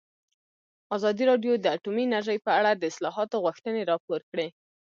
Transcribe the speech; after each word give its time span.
ازادي 0.95 1.23
راډیو 1.31 1.53
د 1.59 1.65
اټومي 1.75 2.03
انرژي 2.07 2.37
په 2.45 2.51
اړه 2.59 2.71
د 2.75 2.83
اصلاحاتو 2.91 3.41
غوښتنې 3.45 3.81
راپور 3.91 4.21
کړې. 4.31 4.47